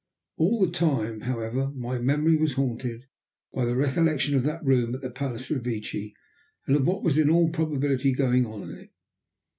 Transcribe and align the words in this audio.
All 0.37 0.65
the 0.65 0.71
time, 0.71 1.19
however, 1.21 1.69
my 1.75 1.99
memory 1.99 2.35
was 2.35 2.53
haunted 2.53 3.05
by 3.53 3.65
the 3.65 3.75
recollection 3.75 4.35
of 4.35 4.41
that 4.41 4.65
room 4.65 4.95
at 4.95 5.01
the 5.01 5.11
Palace 5.11 5.51
Revecce, 5.51 6.15
and 6.65 6.75
of 6.75 6.87
what 6.87 7.03
was 7.03 7.19
in 7.19 7.29
all 7.29 7.49
probability 7.51 8.11
going 8.11 8.43
on 8.47 8.63
in 8.63 8.71
it. 8.71 8.89